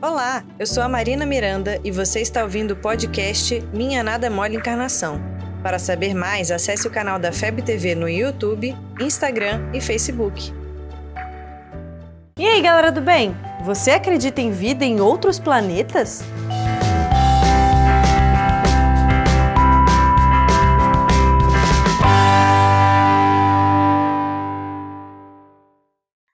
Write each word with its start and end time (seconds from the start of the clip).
Olá, 0.00 0.44
eu 0.60 0.64
sou 0.64 0.80
a 0.80 0.88
Marina 0.88 1.26
Miranda 1.26 1.80
e 1.82 1.90
você 1.90 2.20
está 2.20 2.44
ouvindo 2.44 2.70
o 2.70 2.76
podcast 2.76 3.60
Minha 3.74 4.00
Nada 4.00 4.30
Mole 4.30 4.54
Encarnação. 4.54 5.20
Para 5.60 5.76
saber 5.76 6.14
mais, 6.14 6.52
acesse 6.52 6.86
o 6.86 6.90
canal 6.90 7.18
da 7.18 7.32
FEB 7.32 7.62
TV 7.62 7.96
no 7.96 8.08
YouTube, 8.08 8.76
Instagram 9.00 9.68
e 9.74 9.80
Facebook. 9.80 10.52
E 12.38 12.46
aí, 12.46 12.62
galera 12.62 12.92
do 12.92 13.00
bem? 13.00 13.36
Você 13.64 13.90
acredita 13.90 14.40
em 14.40 14.52
vida 14.52 14.84
em 14.84 15.00
outros 15.00 15.40
planetas? 15.40 16.22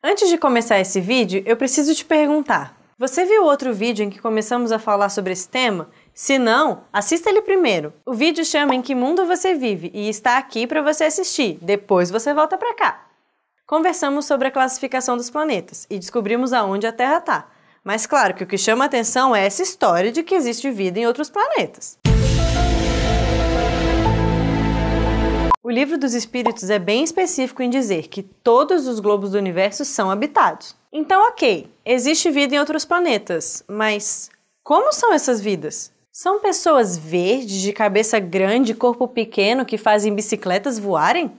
Antes 0.05 0.29
de 0.29 0.37
começar 0.37 0.79
esse 0.79 1.01
vídeo, 1.01 1.43
eu 1.47 1.57
preciso 1.57 1.95
te 1.95 2.05
perguntar: 2.05 2.84
você 3.09 3.27
viu 3.27 3.45
outro 3.45 3.75
vídeo 3.75 4.03
em 4.03 4.09
que 4.09 4.19
começamos 4.19 4.73
a 4.73 4.79
falar 4.79 5.11
sobre 5.11 5.35
esse 5.35 5.47
tema? 5.47 5.91
Se 6.15 6.39
não, 6.39 6.85
assista 6.91 7.29
ele 7.29 7.43
primeiro. 7.43 7.93
O 8.07 8.15
vídeo 8.15 8.43
chama 8.45 8.75
Em 8.75 8.81
que 8.81 8.95
mundo 8.95 9.27
você 9.27 9.55
vive 9.55 9.91
e 9.93 10.09
está 10.09 10.39
aqui 10.39 10.67
para 10.67 10.81
você 10.81 11.05
assistir. 11.05 11.59
Depois 11.61 12.11
você 12.11 12.33
volta 12.33 12.57
para 12.57 12.73
cá. 12.73 13.07
Conversamos 13.67 14.25
sobre 14.25 14.49
a 14.49 14.51
classificação 14.51 15.19
dos 15.19 15.29
planetas 15.29 15.87
e 15.91 15.99
descobrimos 15.99 16.55
aonde 16.55 16.87
a 16.87 16.93
Terra 16.93 17.19
está. 17.19 17.49
Mas 17.85 18.07
claro 18.07 18.33
que 18.33 18.45
o 18.45 18.47
que 18.47 18.57
chama 18.57 18.87
atenção 18.87 19.37
é 19.37 19.45
essa 19.45 19.63
história 19.63 20.11
de 20.11 20.23
que 20.23 20.35
existe 20.35 20.71
vida 20.71 20.99
em 20.99 21.07
outros 21.07 21.29
planetas. 21.29 21.99
Livro 25.75 25.99
dos 25.99 26.15
Espíritos 26.15 26.71
é 26.71 26.79
bem 26.79 27.03
específico 27.03 27.61
em 27.61 27.69
dizer 27.69 28.07
que 28.07 28.23
todos 28.23 28.87
os 28.87 29.01
globos 29.01 29.33
do 29.33 29.39
universo 29.39 29.85
são 29.85 30.09
habitados. 30.09 30.77
Então, 30.93 31.29
ok, 31.29 31.69
existe 31.85 32.31
vida 32.31 32.55
em 32.55 32.61
outros 32.61 32.85
planetas, 32.85 33.65
mas 33.67 34.31
como 34.63 34.93
são 34.93 35.13
essas 35.13 35.41
vidas? 35.41 35.93
São 36.13 36.39
pessoas 36.39 36.97
verdes, 36.97 37.61
de 37.61 37.73
cabeça 37.73 38.21
grande, 38.21 38.73
corpo 38.73 39.09
pequeno, 39.09 39.67
que 39.67 39.77
fazem 39.77 40.15
bicicletas 40.15 40.79
voarem? 40.79 41.33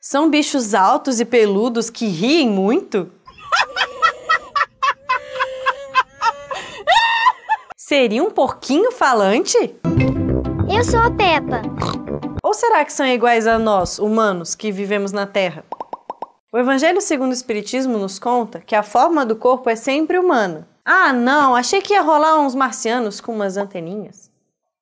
São 0.00 0.30
bichos 0.30 0.72
altos 0.72 1.18
e 1.18 1.24
peludos 1.24 1.90
que 1.90 2.06
riem 2.06 2.48
muito? 2.48 3.10
Seria 7.76 8.22
um 8.22 8.30
porquinho 8.30 8.92
falante? 8.92 9.81
Eu 10.82 10.90
sou 10.90 10.98
a 10.98 11.12
Peppa. 11.12 11.62
Ou 12.42 12.52
será 12.52 12.84
que 12.84 12.92
são 12.92 13.06
iguais 13.06 13.46
a 13.46 13.56
nós, 13.56 14.00
humanos, 14.00 14.56
que 14.56 14.72
vivemos 14.72 15.12
na 15.12 15.28
Terra? 15.28 15.64
O 16.52 16.58
Evangelho 16.58 17.00
segundo 17.00 17.30
o 17.30 17.32
Espiritismo 17.32 17.96
nos 17.96 18.18
conta 18.18 18.58
que 18.58 18.74
a 18.74 18.82
forma 18.82 19.24
do 19.24 19.36
corpo 19.36 19.70
é 19.70 19.76
sempre 19.76 20.18
humana. 20.18 20.66
Ah, 20.84 21.12
não, 21.12 21.54
achei 21.54 21.80
que 21.80 21.92
ia 21.92 22.02
rolar 22.02 22.40
uns 22.40 22.56
marcianos 22.56 23.20
com 23.20 23.32
umas 23.32 23.56
anteninhas. 23.56 24.28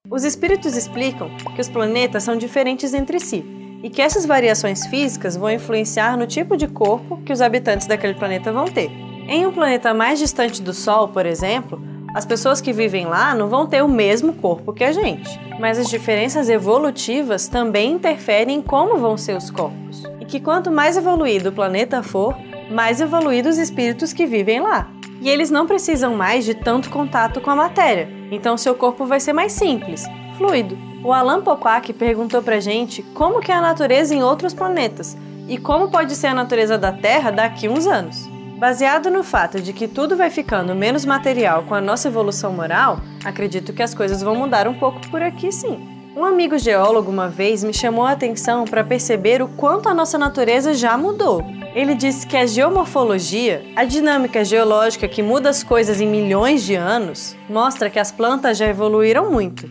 Os 0.09 0.23
espíritos 0.23 0.75
explicam 0.75 1.29
que 1.55 1.61
os 1.61 1.69
planetas 1.69 2.23
são 2.23 2.35
diferentes 2.35 2.95
entre 2.95 3.19
si 3.19 3.45
e 3.83 3.87
que 3.87 4.01
essas 4.01 4.25
variações 4.25 4.87
físicas 4.87 5.37
vão 5.37 5.51
influenciar 5.51 6.17
no 6.17 6.25
tipo 6.25 6.57
de 6.57 6.67
corpo 6.67 7.21
que 7.21 7.31
os 7.31 7.41
habitantes 7.41 7.85
daquele 7.85 8.15
planeta 8.15 8.51
vão 8.51 8.65
ter. 8.65 8.89
Em 9.29 9.45
um 9.45 9.53
planeta 9.53 9.93
mais 9.93 10.17
distante 10.17 10.63
do 10.63 10.73
Sol, 10.73 11.09
por 11.09 11.27
exemplo, 11.27 11.79
as 12.13 12.25
pessoas 12.25 12.59
que 12.59 12.73
vivem 12.73 13.05
lá 13.05 13.33
não 13.33 13.47
vão 13.47 13.65
ter 13.65 13.81
o 13.81 13.87
mesmo 13.87 14.33
corpo 14.33 14.73
que 14.73 14.83
a 14.83 14.91
gente, 14.91 15.39
mas 15.59 15.79
as 15.79 15.89
diferenças 15.89 16.49
evolutivas 16.49 17.47
também 17.47 17.93
interferem 17.93 18.57
em 18.57 18.61
como 18.61 18.97
vão 18.97 19.17
ser 19.17 19.37
os 19.37 19.49
corpos. 19.49 20.03
E 20.19 20.25
que 20.25 20.39
quanto 20.39 20.71
mais 20.71 20.97
evoluído 20.97 21.49
o 21.49 21.53
planeta 21.53 22.03
for, 22.03 22.35
mais 22.69 22.99
evoluídos 22.99 23.55
os 23.55 23.61
espíritos 23.61 24.11
que 24.11 24.25
vivem 24.25 24.59
lá. 24.59 24.89
E 25.21 25.29
eles 25.29 25.49
não 25.49 25.67
precisam 25.67 26.15
mais 26.15 26.43
de 26.43 26.53
tanto 26.53 26.89
contato 26.89 27.39
com 27.39 27.49
a 27.49 27.55
matéria, 27.55 28.09
então 28.31 28.57
seu 28.57 28.75
corpo 28.75 29.05
vai 29.05 29.19
ser 29.19 29.33
mais 29.33 29.53
simples, 29.53 30.05
fluido. 30.37 30.77
O 31.03 31.13
Alan 31.13 31.41
Popak 31.41 31.93
perguntou 31.93 32.43
pra 32.43 32.59
gente 32.59 33.01
como 33.13 33.39
que 33.39 33.51
é 33.51 33.55
a 33.55 33.61
natureza 33.61 34.13
em 34.13 34.21
outros 34.21 34.53
planetas 34.53 35.17
e 35.47 35.57
como 35.57 35.89
pode 35.89 36.15
ser 36.15 36.27
a 36.27 36.33
natureza 36.33 36.77
da 36.77 36.91
Terra 36.91 37.31
daqui 37.31 37.67
uns 37.67 37.87
anos. 37.87 38.30
Baseado 38.61 39.09
no 39.09 39.23
fato 39.23 39.59
de 39.59 39.73
que 39.73 39.87
tudo 39.87 40.15
vai 40.15 40.29
ficando 40.29 40.75
menos 40.75 41.03
material 41.03 41.63
com 41.63 41.73
a 41.73 41.81
nossa 41.81 42.09
evolução 42.09 42.53
moral, 42.53 42.99
acredito 43.25 43.73
que 43.73 43.81
as 43.81 43.95
coisas 43.95 44.21
vão 44.21 44.35
mudar 44.35 44.67
um 44.67 44.75
pouco 44.75 45.01
por 45.09 45.19
aqui 45.19 45.51
sim. 45.51 45.79
Um 46.15 46.23
amigo 46.23 46.59
geólogo 46.59 47.09
uma 47.09 47.27
vez 47.27 47.63
me 47.63 47.73
chamou 47.73 48.05
a 48.05 48.11
atenção 48.11 48.65
para 48.65 48.83
perceber 48.83 49.41
o 49.41 49.47
quanto 49.47 49.89
a 49.89 49.95
nossa 49.95 50.15
natureza 50.15 50.75
já 50.75 50.95
mudou. 50.95 51.43
Ele 51.73 51.95
disse 51.95 52.27
que 52.27 52.37
a 52.37 52.45
geomorfologia, 52.45 53.63
a 53.75 53.83
dinâmica 53.83 54.45
geológica 54.45 55.07
que 55.07 55.23
muda 55.23 55.49
as 55.49 55.63
coisas 55.63 55.99
em 55.99 56.05
milhões 56.05 56.61
de 56.61 56.75
anos, 56.75 57.35
mostra 57.49 57.89
que 57.89 57.97
as 57.97 58.11
plantas 58.11 58.59
já 58.59 58.67
evoluíram 58.67 59.31
muito 59.31 59.67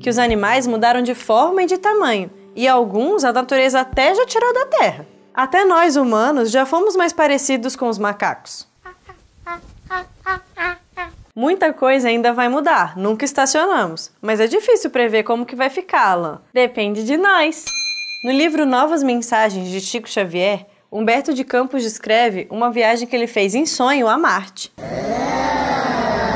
que 0.00 0.10
os 0.10 0.18
animais 0.18 0.66
mudaram 0.66 1.00
de 1.00 1.14
forma 1.14 1.62
e 1.62 1.66
de 1.66 1.78
tamanho, 1.78 2.28
e 2.56 2.66
alguns 2.66 3.22
a 3.22 3.32
natureza 3.32 3.82
até 3.82 4.12
já 4.12 4.26
tirou 4.26 4.52
da 4.52 4.66
terra. 4.66 5.06
Até 5.34 5.64
nós 5.64 5.96
humanos 5.96 6.50
já 6.50 6.66
fomos 6.66 6.94
mais 6.94 7.12
parecidos 7.12 7.74
com 7.74 7.88
os 7.88 7.98
macacos. 7.98 8.66
Muita 11.34 11.72
coisa 11.72 12.08
ainda 12.08 12.32
vai 12.32 12.50
mudar, 12.50 12.96
nunca 12.96 13.24
estacionamos, 13.24 14.10
mas 14.20 14.38
é 14.38 14.46
difícil 14.46 14.90
prever 14.90 15.22
como 15.22 15.46
que 15.46 15.56
vai 15.56 15.70
ficar, 15.70 16.10
Alan. 16.10 16.42
Depende 16.52 17.04
de 17.04 17.16
nós. 17.16 17.64
No 18.22 18.30
livro 18.30 18.66
Novas 18.66 19.02
Mensagens 19.02 19.68
de 19.68 19.80
Chico 19.80 20.08
Xavier, 20.08 20.66
Humberto 20.90 21.32
de 21.32 21.42
Campos 21.42 21.82
descreve 21.82 22.46
uma 22.50 22.70
viagem 22.70 23.08
que 23.08 23.16
ele 23.16 23.26
fez 23.26 23.54
em 23.54 23.64
sonho 23.64 24.08
a 24.08 24.18
Marte. 24.18 24.70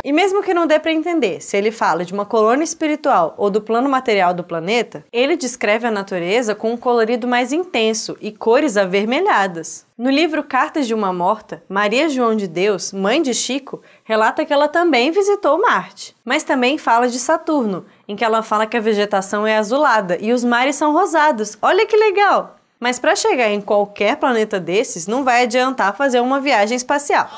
E 0.07 0.13
mesmo 0.13 0.41
que 0.41 0.55
não 0.55 0.69
dê 0.69 0.79
para 0.79 0.93
entender 0.93 1.41
se 1.41 1.57
ele 1.57 1.73
fala 1.73 2.05
de 2.05 2.13
uma 2.13 2.25
colônia 2.25 2.63
espiritual 2.63 3.35
ou 3.37 3.51
do 3.51 3.61
plano 3.61 3.89
material 3.89 4.33
do 4.33 4.45
planeta, 4.45 5.05
ele 5.13 5.37
descreve 5.37 5.85
a 5.85 5.91
natureza 5.91 6.55
com 6.55 6.71
um 6.71 6.77
colorido 6.77 7.27
mais 7.27 7.53
intenso 7.53 8.17
e 8.21 8.31
cores 8.31 8.77
avermelhadas. 8.77 9.85
No 9.99 10.09
livro 10.09 10.45
Cartas 10.45 10.87
de 10.87 10.95
uma 10.95 11.13
Morta, 11.13 11.61
Maria 11.69 12.09
João 12.09 12.37
de 12.37 12.47
Deus, 12.47 12.93
mãe 12.93 13.21
de 13.21 13.35
Chico, 13.35 13.83
relata 14.05 14.45
que 14.45 14.53
ela 14.53 14.69
também 14.69 15.11
visitou 15.11 15.61
Marte, 15.61 16.15
mas 16.25 16.45
também 16.45 16.79
fala 16.79 17.09
de 17.09 17.19
Saturno, 17.19 17.85
em 18.07 18.15
que 18.15 18.25
ela 18.25 18.45
fala 18.45 18.65
que 18.65 18.77
a 18.77 18.81
vegetação 18.81 19.45
é 19.45 19.57
azulada 19.57 20.17
e 20.21 20.33
os 20.33 20.45
mares 20.45 20.77
são 20.77 20.93
rosados. 20.93 21.59
Olha 21.61 21.85
que 21.85 21.97
legal! 21.97 22.55
Mas 22.79 23.01
para 23.01 23.17
chegar 23.17 23.51
em 23.51 23.61
qualquer 23.61 24.19
planeta 24.19 24.61
desses, 24.61 25.09
não 25.09 25.25
vai 25.25 25.43
adiantar 25.43 25.97
fazer 25.97 26.21
uma 26.21 26.41
viagem 26.41 26.77
espacial. 26.77 27.29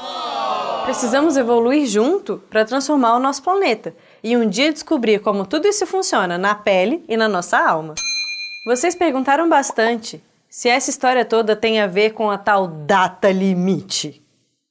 Precisamos 0.88 1.36
evoluir 1.36 1.86
junto 1.86 2.42
para 2.48 2.64
transformar 2.64 3.14
o 3.14 3.20
nosso 3.20 3.42
planeta 3.42 3.94
e 4.24 4.34
um 4.34 4.48
dia 4.48 4.72
descobrir 4.72 5.18
como 5.18 5.44
tudo 5.44 5.68
isso 5.68 5.86
funciona 5.86 6.38
na 6.38 6.54
pele 6.54 7.04
e 7.06 7.14
na 7.14 7.28
nossa 7.28 7.58
alma. 7.58 7.94
Vocês 8.64 8.94
perguntaram 8.94 9.50
bastante 9.50 10.24
se 10.48 10.66
essa 10.66 10.88
história 10.88 11.26
toda 11.26 11.54
tem 11.54 11.78
a 11.78 11.86
ver 11.86 12.14
com 12.14 12.30
a 12.30 12.38
tal 12.38 12.66
data 12.66 13.30
limite. 13.30 14.22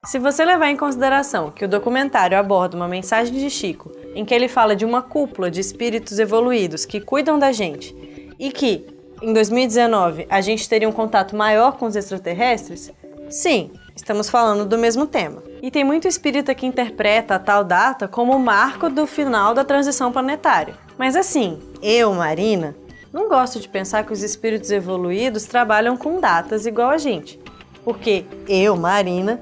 Se 0.07 0.17
você 0.17 0.44
levar 0.44 0.72
em 0.72 0.75
consideração 0.75 1.51
que 1.51 1.66
o 1.66 1.69
documentário 1.69 2.35
aborda 2.35 2.75
uma 2.75 2.88
mensagem 2.88 3.35
de 3.35 3.47
Chico 3.51 3.91
em 4.16 4.25
que 4.25 4.33
ele 4.33 4.47
fala 4.47 4.75
de 4.75 4.85
uma 4.85 5.03
cúpula 5.03 5.51
de 5.51 5.61
espíritos 5.61 6.17
evoluídos 6.17 6.83
que 6.83 7.00
cuidam 7.00 7.38
da 7.38 7.51
gente 7.51 7.95
e 8.39 8.51
que, 8.51 8.88
em 9.22 9.31
2019, 9.31 10.25
a 10.31 10.41
gente 10.41 10.67
teria 10.67 10.89
um 10.89 10.94
contato 10.94 11.35
maior 11.35 11.77
com 11.77 11.85
os 11.85 11.95
extraterrestres, 11.95 12.91
sim, 13.29 13.69
estamos 13.95 14.31
falando 14.31 14.66
do 14.66 14.79
mesmo 14.79 15.06
tema. 15.06 15.47
E 15.62 15.72
tem 15.72 15.84
muito 15.84 16.07
espírita 16.07 16.53
que 16.53 16.66
interpreta 16.66 17.35
a 17.35 17.40
tal 17.40 17.63
data 17.63 18.07
como 18.07 18.35
o 18.35 18.40
marco 18.40 18.90
do 18.90 19.07
final 19.07 19.53
da 19.53 19.63
transição 19.63 20.12
planetária. 20.12 20.75
Mas 20.97 21.16
assim, 21.16 21.59
eu, 21.81 22.13
Marina, 22.13 22.75
não 23.12 23.28
gosto 23.28 23.59
de 23.59 23.68
pensar 23.68 24.06
que 24.06 24.13
os 24.13 24.22
espíritos 24.22 24.72
evoluídos 24.72 25.45
trabalham 25.45 25.97
com 25.97 26.19
datas 26.19 26.66
igual 26.66 26.90
a 26.90 26.97
gente. 26.97 27.40
Porque 27.84 28.25
eu, 28.47 28.75
Marina, 28.75 29.41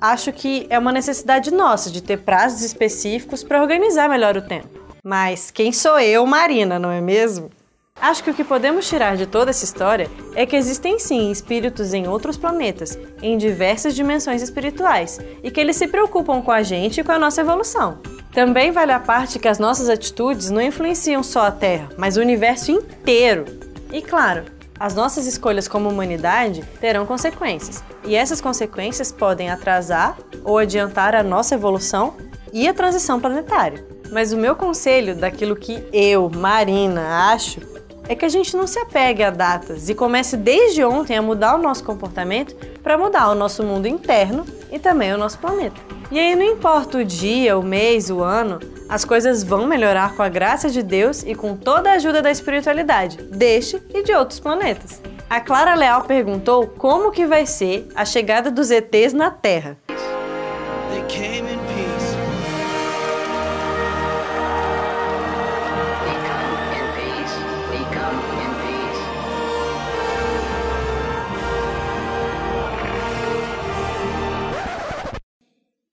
acho 0.00 0.32
que 0.32 0.66
é 0.70 0.78
uma 0.78 0.92
necessidade 0.92 1.52
nossa 1.52 1.90
de 1.90 2.02
ter 2.02 2.18
prazos 2.18 2.62
específicos 2.62 3.42
para 3.42 3.60
organizar 3.60 4.08
melhor 4.08 4.36
o 4.36 4.42
tempo. 4.42 4.68
Mas 5.02 5.50
quem 5.50 5.72
sou 5.72 5.98
eu, 5.98 6.26
Marina, 6.26 6.78
não 6.78 6.90
é 6.90 7.00
mesmo? 7.00 7.50
Acho 8.00 8.22
que 8.22 8.30
o 8.30 8.34
que 8.34 8.44
podemos 8.44 8.88
tirar 8.88 9.16
de 9.16 9.26
toda 9.26 9.50
essa 9.50 9.64
história 9.64 10.08
é 10.34 10.46
que 10.46 10.54
existem 10.54 10.98
sim 10.98 11.32
espíritos 11.32 11.92
em 11.92 12.06
outros 12.06 12.36
planetas, 12.36 12.96
em 13.20 13.36
diversas 13.36 13.94
dimensões 13.94 14.40
espirituais, 14.40 15.18
e 15.42 15.50
que 15.50 15.60
eles 15.60 15.76
se 15.76 15.88
preocupam 15.88 16.40
com 16.40 16.52
a 16.52 16.62
gente 16.62 17.00
e 17.00 17.04
com 17.04 17.10
a 17.10 17.18
nossa 17.18 17.40
evolução. 17.40 17.98
Também 18.32 18.70
vale 18.70 18.92
a 18.92 19.00
parte 19.00 19.38
que 19.40 19.48
as 19.48 19.58
nossas 19.58 19.88
atitudes 19.88 20.48
não 20.48 20.62
influenciam 20.62 21.24
só 21.24 21.46
a 21.46 21.50
Terra, 21.50 21.88
mas 21.96 22.16
o 22.16 22.20
universo 22.20 22.70
inteiro. 22.70 23.44
E 23.92 24.00
claro, 24.00 24.44
as 24.78 24.94
nossas 24.94 25.26
escolhas 25.26 25.66
como 25.66 25.88
humanidade 25.88 26.62
terão 26.80 27.04
consequências, 27.04 27.82
e 28.04 28.14
essas 28.14 28.40
consequências 28.40 29.10
podem 29.10 29.50
atrasar 29.50 30.16
ou 30.44 30.56
adiantar 30.56 31.16
a 31.16 31.22
nossa 31.24 31.56
evolução 31.56 32.14
e 32.52 32.68
a 32.68 32.74
transição 32.74 33.18
planetária. 33.18 33.84
Mas 34.12 34.32
o 34.32 34.36
meu 34.36 34.54
conselho 34.54 35.16
daquilo 35.16 35.56
que 35.56 35.82
eu, 35.92 36.30
Marina, 36.30 37.32
acho 37.32 37.60
é 38.08 38.14
que 38.14 38.24
a 38.24 38.28
gente 38.28 38.56
não 38.56 38.66
se 38.66 38.78
apegue 38.78 39.22
a 39.22 39.30
datas 39.30 39.88
e 39.88 39.94
comece 39.94 40.36
desde 40.36 40.82
ontem 40.82 41.16
a 41.16 41.22
mudar 41.22 41.54
o 41.54 41.62
nosso 41.62 41.84
comportamento 41.84 42.56
para 42.82 42.96
mudar 42.96 43.28
o 43.28 43.34
nosso 43.34 43.62
mundo 43.62 43.86
interno 43.86 44.46
e 44.72 44.78
também 44.78 45.12
o 45.12 45.18
nosso 45.18 45.38
planeta. 45.38 45.80
E 46.10 46.18
aí 46.18 46.34
não 46.34 46.44
importa 46.44 46.98
o 46.98 47.04
dia, 47.04 47.58
o 47.58 47.62
mês, 47.62 48.08
o 48.08 48.22
ano, 48.22 48.58
as 48.88 49.04
coisas 49.04 49.44
vão 49.44 49.66
melhorar 49.66 50.14
com 50.16 50.22
a 50.22 50.28
graça 50.28 50.70
de 50.70 50.82
Deus 50.82 51.22
e 51.22 51.34
com 51.34 51.54
toda 51.54 51.90
a 51.90 51.94
ajuda 51.94 52.22
da 52.22 52.30
espiritualidade, 52.30 53.18
deste 53.24 53.80
e 53.92 54.02
de 54.02 54.14
outros 54.14 54.40
planetas. 54.40 55.02
A 55.28 55.40
Clara 55.40 55.74
Leal 55.74 56.04
perguntou 56.04 56.66
como 56.66 57.10
que 57.10 57.26
vai 57.26 57.44
ser 57.44 57.86
a 57.94 58.06
chegada 58.06 58.50
dos 58.50 58.70
ETs 58.70 59.12
na 59.12 59.30
Terra. 59.30 59.76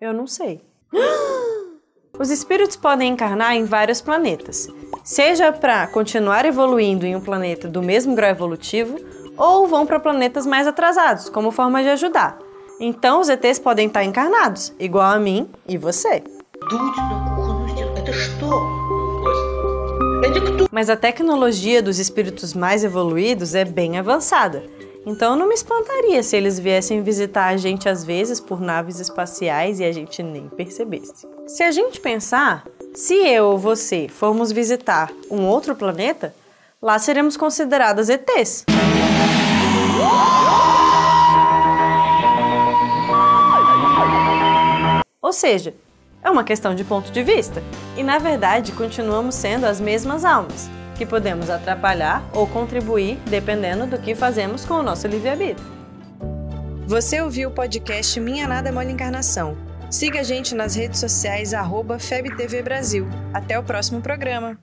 Eu 0.05 0.13
não 0.13 0.27
sei. 0.27 0.61
Os 2.19 2.29
espíritos 2.29 2.75
podem 2.75 3.11
encarnar 3.11 3.55
em 3.55 3.65
vários 3.65 4.01
planetas, 4.01 4.69
seja 5.03 5.51
para 5.51 5.87
continuar 5.87 6.45
evoluindo 6.45 7.07
em 7.07 7.15
um 7.15 7.19
planeta 7.19 7.67
do 7.67 7.81
mesmo 7.81 8.13
grau 8.13 8.29
evolutivo, 8.29 8.99
ou 9.35 9.67
vão 9.67 9.83
para 9.83 9.99
planetas 9.99 10.45
mais 10.45 10.67
atrasados, 10.67 11.27
como 11.27 11.49
forma 11.49 11.81
de 11.81 11.89
ajudar. 11.89 12.37
Então 12.79 13.19
os 13.19 13.29
ETs 13.29 13.57
podem 13.57 13.87
estar 13.87 14.03
encarnados, 14.03 14.71
igual 14.79 15.11
a 15.11 15.17
mim 15.17 15.49
e 15.67 15.75
você. 15.75 16.23
Mas 20.71 20.87
a 20.87 20.95
tecnologia 20.95 21.81
dos 21.81 21.97
espíritos 21.97 22.53
mais 22.53 22.83
evoluídos 22.83 23.55
é 23.55 23.65
bem 23.65 23.97
avançada. 23.97 24.63
Então 25.05 25.35
não 25.35 25.47
me 25.47 25.53
espantaria 25.53 26.23
se 26.23 26.35
eles 26.35 26.57
viessem 26.57 27.03
visitar 27.03 27.45
a 27.45 27.57
gente 27.57 27.87
às 27.87 28.03
vezes 28.03 28.39
por 28.39 28.59
naves 28.59 28.99
espaciais 28.99 29.79
e 29.79 29.83
a 29.83 29.91
gente 29.91 30.23
nem 30.23 30.49
percebesse. 30.49 31.27
Se 31.45 31.61
a 31.61 31.71
gente 31.71 32.01
pensar, 32.01 32.65
se 32.95 33.13
eu 33.13 33.45
ou 33.45 33.57
você 33.57 34.07
formos 34.09 34.51
visitar 34.51 35.11
um 35.29 35.45
outro 35.45 35.75
planeta, 35.75 36.33
lá 36.81 36.97
seremos 36.97 37.37
consideradas 37.37 38.09
ETs. 38.09 38.65
Ou 45.21 45.33
seja, 45.33 45.75
é 46.23 46.31
uma 46.31 46.43
questão 46.43 46.73
de 46.73 46.83
ponto 46.83 47.11
de 47.11 47.21
vista. 47.21 47.61
E 47.95 48.01
na 48.01 48.17
verdade, 48.17 48.71
continuamos 48.71 49.35
sendo 49.35 49.65
as 49.65 49.79
mesmas 49.79 50.25
almas 50.25 50.67
que 50.95 51.05
podemos 51.05 51.49
atrapalhar 51.49 52.27
ou 52.33 52.47
contribuir 52.47 53.17
dependendo 53.29 53.85
do 53.85 53.99
que 53.99 54.15
fazemos 54.15 54.65
com 54.65 54.75
o 54.75 54.83
nosso 54.83 55.07
livre-arbítrio. 55.07 55.75
Você 56.87 57.21
ouviu 57.21 57.49
o 57.49 57.51
podcast 57.51 58.19
Minha 58.19 58.47
Nada 58.47 58.71
Mole 58.71 58.91
Encarnação. 58.91 59.57
Siga 59.89 60.21
a 60.21 60.23
gente 60.23 60.55
nas 60.55 60.75
redes 60.75 60.99
sociais, 60.99 61.53
arroba 61.53 61.99
FebTV 61.99 62.61
Brasil. 62.61 63.07
Até 63.33 63.57
o 63.57 63.63
próximo 63.63 64.01
programa. 64.01 64.57